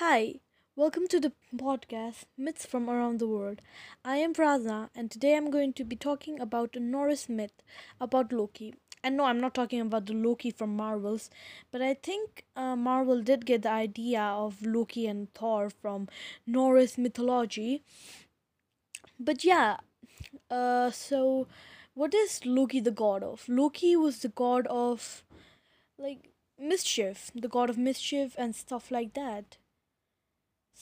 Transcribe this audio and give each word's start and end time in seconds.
Hi, 0.00 0.36
welcome 0.76 1.06
to 1.08 1.20
the 1.20 1.32
podcast 1.54 2.24
Myths 2.38 2.64
from 2.64 2.88
Around 2.88 3.18
the 3.18 3.28
World. 3.28 3.60
I 4.02 4.16
am 4.16 4.32
Prazna, 4.32 4.88
and 4.94 5.10
today 5.10 5.36
I'm 5.36 5.50
going 5.50 5.74
to 5.74 5.84
be 5.84 5.94
talking 5.94 6.40
about 6.40 6.74
a 6.74 6.80
Norse 6.80 7.28
myth 7.28 7.62
about 8.00 8.32
Loki. 8.32 8.74
And 9.04 9.18
no, 9.18 9.24
I'm 9.24 9.38
not 9.38 9.52
talking 9.52 9.78
about 9.78 10.06
the 10.06 10.14
Loki 10.14 10.50
from 10.52 10.74
Marvels, 10.74 11.28
but 11.70 11.82
I 11.82 11.92
think 11.92 12.46
uh, 12.56 12.76
Marvel 12.76 13.20
did 13.20 13.44
get 13.44 13.60
the 13.60 13.72
idea 13.72 14.22
of 14.22 14.64
Loki 14.64 15.06
and 15.06 15.30
Thor 15.34 15.68
from 15.68 16.08
Norse 16.46 16.96
mythology. 16.96 17.82
But 19.18 19.44
yeah, 19.44 19.76
uh, 20.50 20.90
so 20.92 21.46
what 21.92 22.14
is 22.14 22.46
Loki 22.46 22.80
the 22.80 22.90
god 22.90 23.22
of? 23.22 23.46
Loki 23.50 23.96
was 23.96 24.20
the 24.20 24.28
god 24.28 24.66
of 24.68 25.22
like 25.98 26.30
mischief, 26.58 27.30
the 27.34 27.48
god 27.48 27.68
of 27.68 27.76
mischief 27.76 28.34
and 28.38 28.56
stuff 28.56 28.90
like 28.90 29.12
that. 29.12 29.58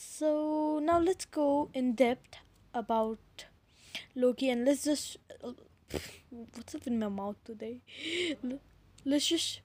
So 0.01 0.79
now 0.81 1.01
let's 1.01 1.25
go 1.25 1.71
in 1.75 1.95
depth 1.95 2.37
about 2.73 3.47
Loki 4.15 4.49
and 4.49 4.65
let's 4.65 4.85
just 4.85 5.17
uh, 5.43 5.51
what's 6.31 6.77
up 6.77 6.87
in 6.87 7.01
my 7.01 7.09
mouth 7.09 7.35
today? 7.45 7.81
Let's 9.05 9.27
just 9.27 9.61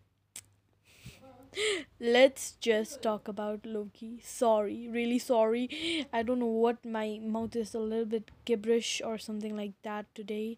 let's 1.99 2.53
just 2.53 3.03
talk 3.03 3.27
about 3.27 3.63
Loki. 3.63 4.21
Sorry, 4.23 4.87
really 4.89 5.19
sorry. 5.19 6.07
I 6.11 6.23
don't 6.23 6.39
know 6.39 6.57
what 6.65 6.83
my 6.83 7.19
mouth 7.21 7.55
is 7.55 7.75
a 7.75 7.79
little 7.79 8.05
bit 8.05 8.31
gibberish 8.43 9.03
or 9.05 9.19
something 9.19 9.55
like 9.55 9.73
that 9.83 10.07
today. 10.15 10.57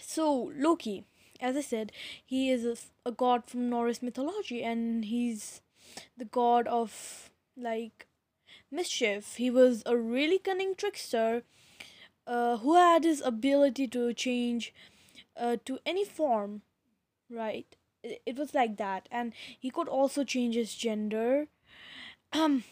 So 0.00 0.52
Loki, 0.56 1.06
as 1.40 1.56
I 1.56 1.60
said, 1.60 1.90
he 2.24 2.50
is 2.50 2.64
a, 2.64 2.76
a 3.04 3.10
god 3.10 3.46
from 3.46 3.68
Norse 3.68 4.00
mythology 4.00 4.62
and 4.62 5.06
he's 5.06 5.60
the 6.16 6.24
god 6.24 6.68
of 6.68 7.30
like 7.56 8.06
mischief. 8.72 9.36
He 9.36 9.50
was 9.50 9.82
a 9.86 9.96
really 9.96 10.38
cunning 10.38 10.74
trickster 10.74 11.42
uh, 12.26 12.56
who 12.58 12.74
had 12.76 13.04
his 13.04 13.20
ability 13.20 13.88
to 13.88 14.12
change 14.14 14.72
uh, 15.36 15.56
to 15.64 15.78
any 15.84 16.04
form, 16.04 16.62
right? 17.30 17.66
It, 18.02 18.36
was 18.36 18.52
like 18.52 18.78
that, 18.78 19.08
and 19.12 19.32
he 19.58 19.70
could 19.70 19.88
also 19.88 20.24
change 20.24 20.56
his 20.56 20.74
gender. 20.74 21.46
Um, 22.32 22.64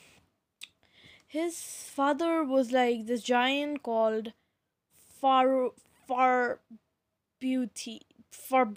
his 1.27 1.57
father 1.57 2.43
was 2.43 2.73
like 2.73 3.07
this 3.07 3.23
giant 3.23 3.85
called 3.85 4.33
Far 5.21 5.71
Far 6.09 6.59
Beauty 7.39 8.03
Far. 8.33 8.73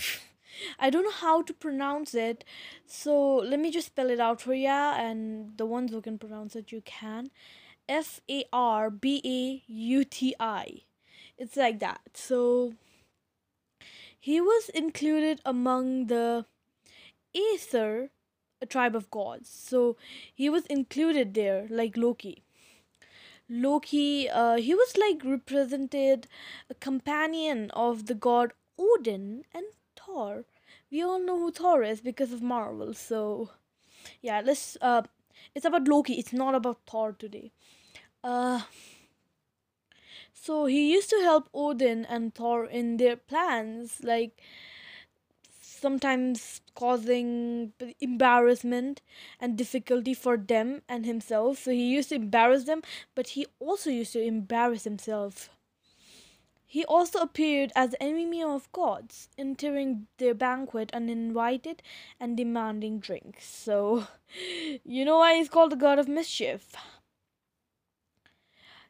I 0.80 0.90
don't 0.90 1.04
know 1.04 1.12
how 1.12 1.42
to 1.42 1.54
pronounce 1.54 2.14
it, 2.14 2.44
so 2.86 3.38
let 3.38 3.60
me 3.60 3.72
just 3.72 3.88
spell 3.88 4.10
it 4.10 4.20
out 4.20 4.42
for 4.42 4.54
ya, 4.54 4.96
and 4.98 5.58
the 5.58 5.66
ones 5.66 5.92
who 5.92 6.02
can 6.02 6.18
pronounce 6.18 6.56
it, 6.56 6.72
you 6.72 6.82
can. 6.82 7.30
F 7.90 8.22
A 8.30 8.46
R 8.54 8.90
B 8.90 9.22
A 9.26 9.64
U 9.72 10.04
T 10.04 10.36
I. 10.40 10.84
It's 11.38 11.58
like 11.58 11.80
that. 11.80 12.02
So 12.14 12.74
he 14.20 14.40
was 14.40 14.70
included 14.70 15.42
among 15.46 16.08
the 16.08 16.46
Aesir, 17.36 18.12
a 18.62 18.66
tribe 18.66 18.96
of 18.96 19.12
gods. 19.12 19.50
So 19.50 19.98
he 20.34 20.50
was 20.50 20.66
included 20.68 21.34
there, 21.34 21.68
like 21.70 21.98
Loki. 21.98 22.44
Loki, 23.50 24.30
uh, 24.30 24.56
he 24.56 24.74
was 24.74 24.96
like 24.96 25.22
represented 25.26 26.28
a 26.70 26.74
companion 26.76 27.70
of 27.72 28.06
the 28.06 28.16
god 28.16 28.54
Odin 28.80 29.44
and 29.54 29.66
Thor. 30.14 30.46
We 30.92 31.02
all 31.02 31.20
know 31.20 31.38
who 31.40 31.52
Thor 31.52 31.84
is 31.84 32.02
because 32.02 32.32
of 32.32 32.42
Marvel. 32.42 32.94
So 32.94 33.50
yeah, 34.22 34.42
let's 34.46 34.78
uh 34.82 35.04
it's 35.56 35.66
about 35.66 35.88
Loki. 35.88 36.14
It's 36.20 36.34
not 36.34 36.56
about 36.56 36.80
Thor 36.88 37.14
today. 37.14 37.52
Uh 38.24 38.62
so 40.34 40.66
he 40.66 40.92
used 40.94 41.10
to 41.10 41.22
help 41.22 41.50
Odin 41.54 42.06
and 42.06 42.36
Thor 42.36 42.66
in 42.66 42.98
their 42.98 43.16
plans 43.16 44.04
like 44.04 44.42
sometimes 45.62 46.62
causing 46.76 47.74
embarrassment 48.00 49.02
and 49.40 49.58
difficulty 49.58 50.14
for 50.14 50.38
them 50.38 50.82
and 50.88 51.06
himself. 51.06 51.58
So 51.60 51.72
he 51.72 51.90
used 51.90 52.10
to 52.10 52.16
embarrass 52.16 52.66
them, 52.66 52.82
but 53.16 53.30
he 53.30 53.48
also 53.60 53.90
used 53.90 54.14
to 54.14 54.22
embarrass 54.22 54.84
himself. 54.84 55.50
He 56.74 56.84
also 56.86 57.20
appeared 57.20 57.72
as 57.76 57.92
the 57.92 58.02
enemy 58.02 58.42
of 58.42 58.72
gods, 58.72 59.30
entering 59.38 60.08
their 60.18 60.34
banquet 60.34 60.90
uninvited 60.92 61.84
and 62.20 62.36
demanding 62.36 62.98
drinks. 62.98 63.46
So, 63.46 64.08
you 64.84 65.06
know 65.06 65.20
why 65.20 65.36
he's 65.36 65.50
called 65.50 65.72
the 65.72 65.76
god 65.76 66.00
of 66.00 66.08
mischief. 66.08 66.76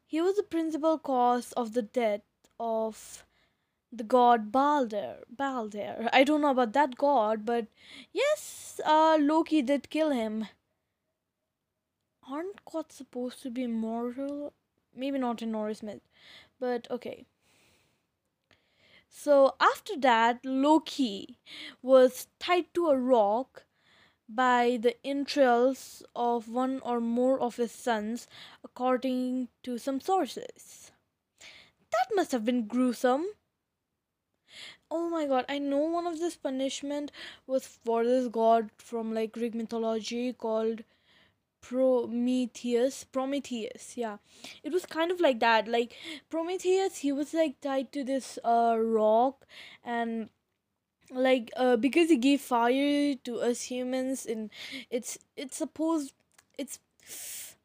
He 0.05 0.21
was 0.21 0.38
the 0.38 0.44
principal 0.44 0.97
cause 0.97 1.51
of 1.57 1.73
the 1.73 1.81
death 1.81 2.21
of 2.57 3.25
the 3.91 4.05
god 4.05 4.50
Balder. 4.50 5.17
Balder. 5.29 6.09
I 6.13 6.23
don't 6.23 6.39
know 6.39 6.51
about 6.51 6.71
that 6.71 6.95
god, 6.95 7.45
but 7.45 7.67
yes, 8.13 8.79
uh, 8.85 9.17
Loki 9.19 9.61
did 9.61 9.89
kill 9.89 10.11
him. 10.11 10.47
Aren't 12.31 12.63
gods 12.63 12.95
supposed 12.95 13.44
to 13.44 13.51
be 13.51 13.63
immortal? 13.63 14.53
Maybe 14.95 15.17
not 15.17 15.41
in 15.41 15.51
Norse 15.51 15.83
myth, 15.83 16.07
but 16.61 16.89
okay. 16.89 17.25
So 19.13 19.56
after 19.62 19.96
that, 20.01 20.44
Loki 20.44 21.40
was 21.81 22.28
tied 22.38 22.74
to 22.74 22.88
a 22.90 22.97
rock 22.97 23.63
by 24.28 24.78
the 24.81 24.97
entrails 25.06 26.03
of 26.16 26.50
one 26.50 26.81
or 26.81 27.00
more 27.01 27.40
of 27.40 27.57
his 27.57 27.72
sons, 27.72 28.28
according 28.63 29.50
to 29.63 29.78
some 29.78 30.01
sources. 30.01 30.91
That 31.91 32.07
must 32.13 32.34
have 32.34 32.44
been 32.44 32.68
gruesome. 32.68 33.25
Oh 34.90 35.09
my 35.09 35.25
god, 35.28 35.44
I 35.50 35.57
know 35.57 35.80
one 35.80 36.07
of 36.07 36.19
this 36.19 36.38
punishment 36.38 37.12
was 37.45 37.68
for 37.68 38.06
this 38.06 38.30
god 38.30 38.69
from 38.78 39.13
like 39.13 39.34
Greek 39.34 39.53
mythology 39.53 40.31
called 40.31 40.85
Prometheus. 41.63 43.06
Prometheus, 43.06 43.94
yeah. 43.96 44.18
It 44.63 44.74
was 44.74 44.85
kind 44.85 45.12
of 45.12 45.19
like 45.22 45.40
that. 45.40 45.68
Like 45.68 45.96
Prometheus, 46.29 46.97
he 47.00 47.12
was 47.12 47.34
like 47.34 47.59
tied 47.62 47.91
to 47.94 48.03
this 48.03 48.38
uh 48.44 48.75
rock 48.79 49.46
and 49.84 50.29
like 51.12 51.51
uh 51.57 51.78
because 51.78 52.09
he 52.09 52.18
gave 52.18 52.41
fire 52.41 53.16
to 53.24 53.40
us 53.40 53.63
humans 53.63 54.25
and 54.25 54.50
it's 54.90 55.18
it's 55.38 55.57
supposed 55.57 56.13
it's 56.57 56.79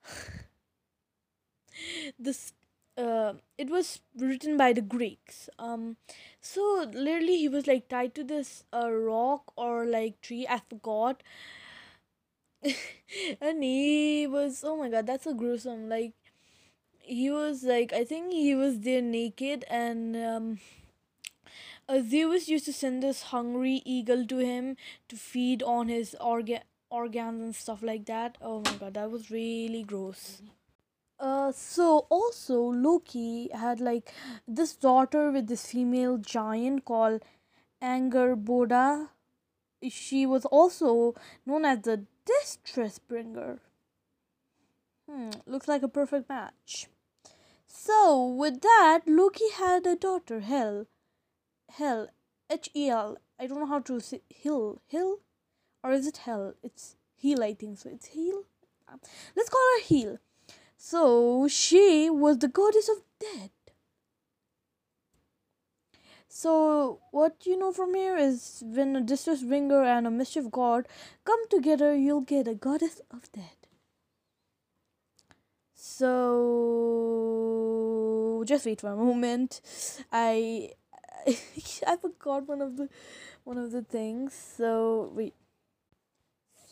this 2.18 2.52
uh 2.96 3.34
it 3.56 3.70
was 3.70 4.00
written 4.16 4.56
by 4.56 4.72
the 4.72 4.82
Greeks. 4.82 5.48
Um 5.58 5.96
so 6.40 6.86
literally 6.92 7.38
he 7.38 7.48
was 7.48 7.66
like 7.66 7.88
tied 7.88 8.14
to 8.16 8.24
this 8.24 8.64
uh 8.72 8.90
rock 8.90 9.52
or 9.56 9.86
like 9.86 10.20
tree, 10.20 10.46
I 10.48 10.60
forgot 10.68 11.22
and 13.40 13.62
he 13.62 14.26
was 14.26 14.64
oh 14.64 14.76
my 14.76 14.88
god 14.88 15.06
that's 15.06 15.24
so 15.24 15.34
gruesome. 15.34 15.88
Like 15.88 16.12
he 17.08 17.30
was 17.30 17.62
like 17.62 17.92
i 17.94 18.04
think 18.04 18.32
he 18.32 18.54
was 18.54 18.80
there 18.80 19.00
naked 19.00 19.64
and 19.70 20.14
um 20.14 20.58
uh, 21.88 22.00
zeus 22.02 22.48
used 22.48 22.66
to 22.66 22.72
send 22.72 23.02
this 23.02 23.22
hungry 23.22 23.80
eagle 23.86 24.26
to 24.26 24.36
him 24.36 24.76
to 25.08 25.16
feed 25.16 25.62
on 25.62 25.88
his 25.88 26.14
organ 26.20 26.60
organs 26.90 27.42
and 27.42 27.54
stuff 27.54 27.82
like 27.82 28.06
that. 28.06 28.36
Oh 28.40 28.60
my 28.60 28.74
god 28.80 28.94
that 28.94 29.10
was 29.10 29.30
really 29.30 29.82
gross. 29.82 30.42
Uh 31.18 31.50
so 31.52 32.06
also 32.10 32.60
loki 32.60 33.48
had 33.54 33.80
like 33.80 34.12
this 34.46 34.74
daughter 34.74 35.30
with 35.30 35.48
this 35.48 35.66
female 35.70 36.18
giant 36.18 36.84
called 36.84 37.22
angerboda 37.82 39.08
she 39.88 40.26
was 40.26 40.44
also 40.46 41.14
known 41.46 41.64
as 41.64 41.82
the 41.82 42.04
distress 42.28 42.98
bringer. 42.98 43.58
Hmm, 45.08 45.30
looks 45.46 45.68
like 45.68 45.82
a 45.82 45.88
perfect 45.88 46.28
match. 46.28 46.86
So, 47.66 48.26
with 48.26 48.60
that, 48.60 49.00
Loki 49.06 49.50
had 49.56 49.86
a 49.86 49.96
daughter, 49.96 50.40
Hel. 50.40 50.86
Hel. 51.70 52.08
H 52.50 52.70
E 52.74 52.88
L. 52.88 53.18
I 53.38 53.46
don't 53.46 53.60
know 53.60 53.66
how 53.66 53.80
to 53.80 54.00
say 54.00 54.22
Hill. 54.28 54.80
Hill? 54.86 55.18
Or 55.82 55.92
is 55.92 56.06
it 56.06 56.18
Hell? 56.18 56.54
It's 56.62 56.96
Heel, 57.16 57.42
I 57.42 57.54
think 57.54 57.78
so. 57.78 57.90
It's 57.90 58.06
Heel? 58.06 58.44
Let's 59.36 59.50
call 59.50 59.60
her 59.76 59.84
Heel. 59.84 60.18
So, 60.76 61.46
she 61.48 62.08
was 62.08 62.38
the 62.38 62.48
goddess 62.48 62.88
of 62.88 63.02
death. 63.18 63.50
So, 66.28 67.00
what 67.10 67.46
you 67.46 67.58
know 67.58 67.72
from 67.72 67.94
here 67.94 68.16
is 68.16 68.62
when 68.66 68.94
a 68.94 69.00
distress 69.00 69.42
bringer 69.42 69.82
and 69.82 70.06
a 70.06 70.10
mischief 70.10 70.50
god 70.50 70.86
come 71.24 71.48
together, 71.48 71.94
you'll 71.96 72.20
get 72.20 72.46
a 72.46 72.54
goddess 72.54 73.00
of 73.10 73.32
death. 73.32 73.56
So, 75.74 76.84
just 78.46 78.66
wait 78.66 78.82
for 78.82 78.90
a 78.90 78.96
moment. 78.96 79.62
I 80.12 80.72
I 81.26 81.96
forgot 81.96 82.46
one 82.46 82.60
of 82.60 82.76
the 82.76 82.90
one 83.44 83.56
of 83.56 83.72
the 83.72 83.82
things. 83.82 84.34
So, 84.34 85.10
wait. 85.14 85.34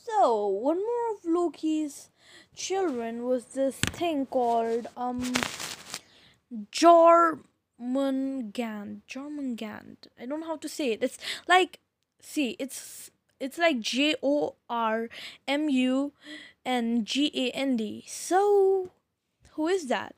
So, 0.04 0.46
one 0.48 0.78
more 0.78 1.14
of 1.14 1.24
Loki's 1.24 2.10
children 2.54 3.24
was 3.24 3.46
this 3.46 3.76
thing 3.76 4.26
called 4.26 4.86
um 4.96 5.32
Jormungand. 7.80 9.02
Jormungand. 9.08 9.96
I 10.20 10.26
don't 10.26 10.40
know 10.40 10.46
how 10.46 10.56
to 10.56 10.68
say 10.68 10.92
it. 10.92 11.02
It's 11.02 11.18
like 11.48 11.80
see, 12.20 12.56
it's 12.58 13.10
it's 13.38 13.58
like 13.58 13.80
J 13.80 14.14
O 14.22 14.54
R 14.68 15.08
M 15.46 15.68
U 15.68 16.12
N 16.64 17.04
G 17.04 17.30
A 17.34 17.50
N 17.50 17.76
D. 17.76 18.04
So, 18.06 18.90
who 19.52 19.68
is 19.68 19.88
that? 19.88 20.16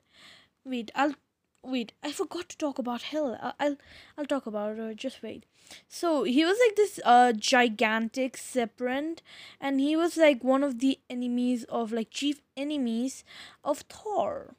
Wait, 0.64 0.90
I'll 0.94 1.14
wait. 1.62 1.92
I 2.02 2.12
forgot 2.12 2.48
to 2.50 2.58
talk 2.58 2.78
about 2.78 3.02
Hel. 3.02 3.36
I'll 3.40 3.54
I'll, 3.58 3.76
I'll 4.16 4.26
talk 4.26 4.46
about 4.46 4.76
her. 4.78 4.94
Just 4.94 5.22
wait. 5.22 5.44
So 5.86 6.22
he 6.22 6.44
was 6.44 6.58
like 6.64 6.76
this 6.76 7.00
uh 7.04 7.32
gigantic 7.32 8.36
serpent, 8.36 9.22
and 9.60 9.80
he 9.80 9.96
was 9.96 10.16
like 10.16 10.44
one 10.44 10.62
of 10.62 10.78
the 10.78 10.98
enemies 11.10 11.64
of 11.64 11.92
like 11.92 12.10
chief 12.10 12.40
enemies 12.56 13.24
of 13.64 13.80
Thor. 13.80 14.54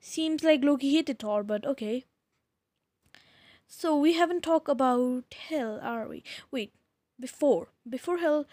Seems 0.00 0.42
like 0.42 0.64
Loki 0.64 0.94
hated 0.94 1.18
Thor, 1.18 1.42
but 1.42 1.64
okay. 1.64 2.04
So 3.68 3.96
we 3.96 4.12
haven't 4.14 4.42
talked 4.42 4.68
about 4.68 5.34
hell, 5.48 5.80
are 5.82 6.06
we? 6.08 6.22
Wait, 6.50 6.72
before 7.18 7.68
before 7.88 8.18
Hel, 8.18 8.46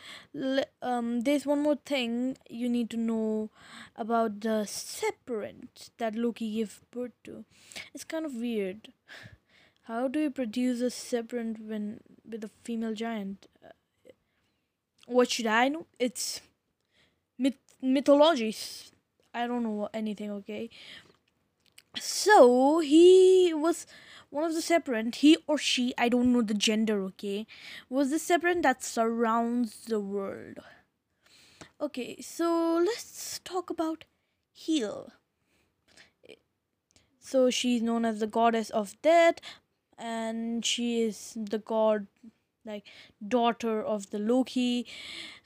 um, 0.81 1.21
there's 1.21 1.45
one 1.45 1.61
more 1.61 1.77
thing 1.85 2.37
you 2.49 2.69
need 2.69 2.89
to 2.91 2.97
know 2.97 3.49
about 3.95 4.41
the 4.41 4.65
serpent 4.65 5.89
that 5.97 6.15
Loki 6.15 6.55
gave 6.55 6.81
birth 6.91 7.11
to. 7.25 7.45
It's 7.93 8.03
kind 8.03 8.25
of 8.25 8.35
weird. 8.35 8.89
How 9.83 10.07
do 10.07 10.19
you 10.19 10.29
produce 10.31 10.81
a 10.81 10.89
serpent 10.89 11.59
when 11.59 11.99
with 12.29 12.43
a 12.43 12.49
female 12.63 12.93
giant? 12.93 13.47
Uh, 13.63 13.69
what 15.07 15.29
should 15.31 15.47
I 15.47 15.67
know? 15.67 15.85
It's 15.99 16.41
myth 17.37 17.57
mythology. 17.81 18.55
I 19.33 19.47
don't 19.47 19.63
know 19.63 19.89
anything. 19.93 20.31
Okay. 20.31 20.69
So 21.99 22.79
he 22.79 23.53
was 23.53 23.85
one 24.29 24.45
of 24.45 24.53
the 24.53 24.61
serpent. 24.61 25.15
He 25.17 25.37
or 25.47 25.57
she, 25.57 25.93
I 25.97 26.09
don't 26.09 26.33
know 26.33 26.41
the 26.41 26.53
gender. 26.53 27.01
Okay, 27.03 27.45
was 27.89 28.09
the 28.09 28.19
serpent 28.19 28.63
that 28.63 28.83
surrounds 28.83 29.85
the 29.85 29.99
world. 29.99 30.59
Okay, 31.79 32.21
so 32.21 32.81
let's 32.83 33.39
talk 33.43 33.69
about 33.69 34.05
Hel. 34.67 35.11
So 37.19 37.49
she's 37.49 37.81
known 37.81 38.05
as 38.05 38.19
the 38.19 38.27
goddess 38.27 38.69
of 38.69 39.01
death, 39.01 39.35
and 39.97 40.65
she 40.65 41.01
is 41.01 41.33
the 41.35 41.57
god 41.59 42.07
like 42.65 42.85
daughter 43.25 43.81
of 43.83 44.09
the 44.11 44.19
Loki. 44.19 44.85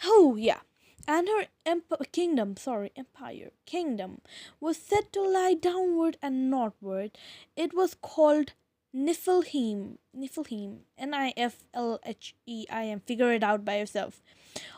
Oh 0.03 0.35
yeah. 0.35 0.59
And 1.07 1.29
her 1.29 1.45
emp- 1.65 2.11
kingdom, 2.11 2.57
sorry, 2.57 2.91
empire, 2.97 3.51
kingdom, 3.65 4.19
was 4.59 4.77
said 4.77 5.13
to 5.13 5.21
lie 5.21 5.53
downward 5.53 6.17
and 6.21 6.51
northward. 6.51 7.17
It 7.55 7.73
was 7.73 7.95
called 7.95 8.51
Niflheim, 8.93 9.99
Niflheim, 10.15 10.79
N 10.97 11.13
I 11.13 11.33
F 11.37 11.63
L 11.73 11.99
H 12.05 12.35
E 12.45 12.65
I 12.69 12.85
M. 12.85 12.99
Figure 12.99 13.31
it 13.31 13.43
out 13.43 13.63
by 13.63 13.77
yourself. 13.77 14.21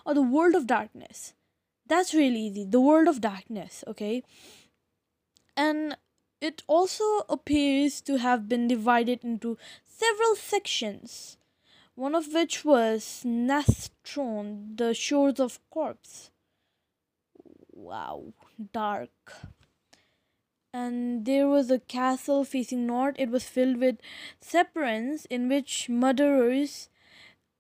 Or 0.06 0.14
the 0.14 0.22
world 0.22 0.54
of 0.54 0.68
darkness. 0.68 1.34
That's 1.88 2.14
really 2.14 2.42
easy. 2.42 2.66
The 2.66 2.80
world 2.80 3.08
of 3.08 3.22
darkness, 3.22 3.84
okay? 3.88 4.22
And 5.58 5.98
it 6.40 6.62
also 6.68 7.04
appears 7.28 8.02
to 8.02 8.18
have 8.18 8.48
been 8.48 8.68
divided 8.68 9.24
into 9.24 9.58
several 9.84 10.36
sections, 10.36 11.38
one 12.00 12.16
of 12.16 12.34
which 12.34 12.64
was 12.64 13.24
Nastrond, 13.26 14.78
the 14.78 14.94
Shores 14.94 15.40
of 15.40 15.60
Corpse. 15.70 16.32
Wow, 17.74 18.34
dark. 18.72 19.34
And 20.74 21.26
there 21.26 21.48
was 21.50 21.70
a 21.70 21.80
castle 21.80 22.46
facing 22.46 22.88
north. 22.88 23.16
It 23.20 23.30
was 23.30 23.44
filled 23.44 23.78
with 23.78 23.98
separants 24.42 25.26
in 25.30 25.50
which 25.50 25.90
murderers, 25.90 26.90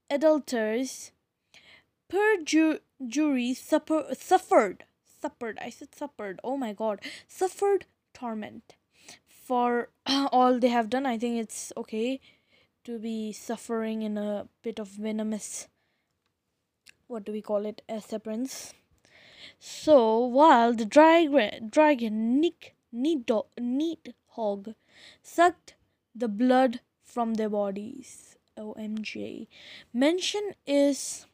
adulterers, 0.09 1.11
perjuries 2.09 3.59
supper, 3.59 4.05
suffered. 4.13 4.85
Suffered. 5.21 5.59
I 5.61 5.69
said 5.69 5.93
suffered. 5.93 6.39
Oh 6.45 6.55
my 6.55 6.71
god. 6.71 7.01
Suffered 7.27 7.87
torment 8.13 8.75
for 9.27 9.89
all 10.31 10.59
they 10.59 10.69
have 10.69 10.89
done 10.91 11.07
i 11.07 11.17
think 11.17 11.39
it's 11.39 11.73
okay 11.75 12.19
to 12.89 12.97
be 12.97 13.31
suffering 13.31 14.01
in 14.01 14.17
a 14.17 14.47
bit 14.63 14.79
of 14.79 14.87
venomous 14.87 15.67
what 17.07 17.25
do 17.25 17.31
we 17.31 17.41
call 17.41 17.65
it 17.71 17.81
severance 18.07 18.73
so 19.59 20.17
while 20.39 20.73
the 20.73 20.85
dragon 20.85 21.69
dragon 21.69 22.41
nick 22.41 22.75
neat 22.91 24.13
hog 24.29 24.73
sucked 25.21 25.75
the 26.15 26.27
blood 26.27 26.79
from 27.03 27.35
their 27.35 27.49
bodies. 27.49 28.35
Omj 28.57 29.47
mention 29.93 30.51
is 30.67 31.25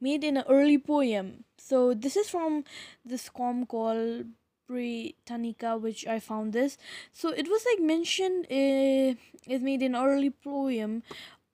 made 0.00 0.22
in 0.22 0.36
an 0.36 0.44
early 0.48 0.78
poem. 0.78 1.44
So 1.58 1.92
this 1.92 2.16
is 2.16 2.28
from 2.28 2.64
this 3.04 3.28
poem 3.28 3.66
called 3.66 4.26
Britannica, 4.66 5.76
which 5.76 6.06
I 6.06 6.18
found 6.18 6.52
this. 6.52 6.78
So 7.12 7.30
it 7.30 7.48
was 7.48 7.64
like 7.70 7.84
mentioned, 7.84 8.46
uh, 8.50 9.14
is 9.48 9.62
made 9.62 9.82
an 9.82 9.96
early 9.96 10.30
poem 10.30 11.02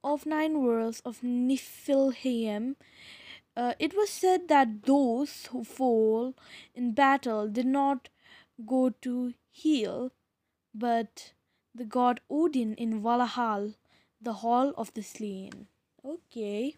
of 0.02 0.26
nine 0.26 0.62
worlds 0.62 1.00
of 1.04 1.20
Niflheim. 1.20 2.76
Uh, 3.56 3.74
it 3.78 3.94
was 3.94 4.10
said 4.10 4.48
that 4.48 4.84
those 4.84 5.46
who 5.46 5.62
fall 5.62 6.34
in 6.74 6.92
battle 6.92 7.48
did 7.48 7.66
not 7.66 8.08
go 8.66 8.90
to 9.02 9.34
Hel, 9.62 10.12
but 10.74 11.32
the 11.74 11.84
god 11.84 12.20
Odin 12.30 12.74
in 12.74 13.02
Valhalla, 13.02 13.74
the 14.20 14.34
hall 14.34 14.72
of 14.76 14.92
the 14.94 15.02
slain. 15.02 15.66
Okay. 16.04 16.76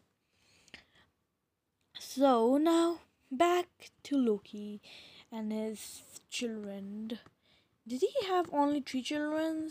So 1.99 2.59
now 2.59 2.99
back 3.31 3.91
to 4.05 4.17
Loki 4.17 4.81
and 5.35 5.51
his 5.53 6.03
children. 6.31 7.19
Did 7.87 8.03
he 8.03 8.27
have 8.27 8.49
only 8.53 8.81
three 8.81 9.03
children? 9.03 9.71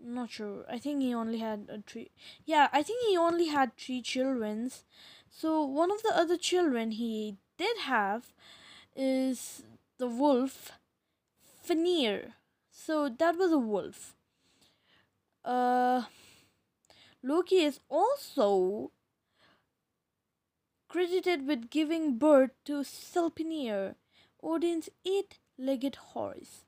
Not 0.00 0.30
sure. 0.30 0.64
I 0.68 0.78
think 0.78 1.02
he 1.02 1.14
only 1.14 1.38
had 1.38 1.68
a 1.70 1.82
three. 1.86 2.10
Yeah, 2.44 2.68
I 2.72 2.82
think 2.82 3.04
he 3.08 3.16
only 3.16 3.46
had 3.46 3.76
three 3.76 4.02
children. 4.02 4.70
So 5.30 5.62
one 5.64 5.90
of 5.90 6.02
the 6.02 6.12
other 6.14 6.36
children 6.36 6.92
he 6.92 7.36
did 7.56 7.78
have 7.78 8.32
is 8.96 9.62
the 9.98 10.06
wolf 10.08 10.72
Fenrir. 11.62 12.34
So 12.70 13.08
that 13.08 13.36
was 13.36 13.52
a 13.52 13.58
wolf. 13.58 14.14
Uh 15.44 16.02
Loki 17.22 17.60
is 17.64 17.80
also 17.88 18.92
credited 20.88 21.46
with 21.46 21.70
giving 21.70 22.18
birth 22.18 22.50
to 22.64 22.82
Sleipnir, 22.82 23.94
Odin's 24.42 24.88
eight 25.04 25.38
legged 25.58 25.96
horse. 25.96 26.64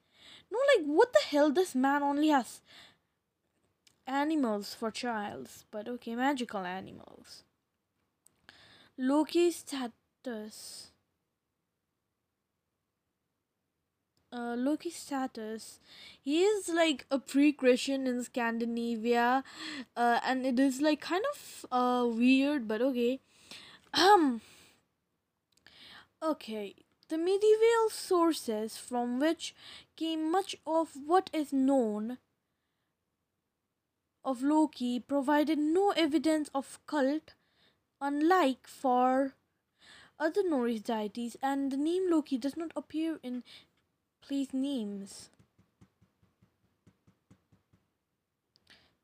No, 0.50 0.58
like, 0.76 0.84
what 0.86 1.12
the 1.12 1.20
hell? 1.30 1.50
This 1.50 1.74
man 1.74 2.02
only 2.02 2.28
has 2.28 2.60
animals 4.06 4.74
for 4.74 4.90
childs, 4.90 5.64
but 5.70 5.88
okay, 5.88 6.14
magical 6.14 6.66
animals. 6.66 7.44
Loki's 8.98 9.56
status. 9.56 10.90
Uh, 14.32 14.54
Loki's 14.56 14.96
status. 14.96 15.80
He 16.20 16.42
is 16.42 16.68
like 16.68 17.06
a 17.10 17.18
pre-Christian 17.18 18.06
in 18.06 18.22
Scandinavia, 18.22 19.42
uh, 19.96 20.20
and 20.24 20.46
it 20.46 20.60
is 20.60 20.80
like 20.80 21.00
kind 21.00 21.24
of 21.32 21.66
uh 21.72 22.06
weird, 22.06 22.68
but 22.68 22.82
okay. 22.82 23.20
Um. 23.92 24.40
Okay, 26.22 26.74
the 27.08 27.18
medieval 27.18 27.90
sources 27.90 28.76
from 28.76 29.18
which 29.18 29.54
came 29.96 30.30
much 30.30 30.56
of 30.66 30.90
what 31.06 31.30
is 31.32 31.52
known 31.52 32.18
of 34.24 34.42
Loki 34.42 35.00
provided 35.00 35.58
no 35.58 35.90
evidence 35.96 36.50
of 36.54 36.78
cult, 36.86 37.34
unlike 38.00 38.66
for 38.66 39.34
other 40.18 40.42
Norse 40.46 40.80
deities, 40.80 41.36
and 41.42 41.72
the 41.72 41.76
name 41.76 42.10
Loki 42.10 42.36
does 42.36 42.56
not 42.56 42.72
appear 42.76 43.18
in 43.22 43.42
place 44.20 44.52
names. 44.52 45.30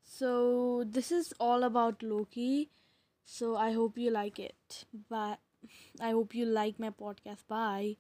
So, 0.03 0.85
this 0.85 1.11
is 1.11 1.33
all 1.41 1.63
about 1.65 2.03
Loki. 2.03 2.71
So, 3.27 3.57
I 3.57 3.73
hope 3.73 3.99
you 3.99 4.11
like 4.11 4.39
it. 4.39 4.87
But 5.11 5.41
I 6.01 6.11
hope 6.13 6.35
you 6.35 6.47
like 6.47 6.79
my 6.79 6.91
podcast. 6.91 7.47
Bye. 7.49 7.97